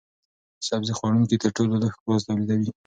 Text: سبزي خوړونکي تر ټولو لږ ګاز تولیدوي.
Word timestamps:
سبزي 0.67 0.93
خوړونکي 0.97 1.35
تر 1.43 1.49
ټولو 1.57 1.73
لږ 1.83 1.93
ګاز 2.05 2.21
تولیدوي. 2.27 2.69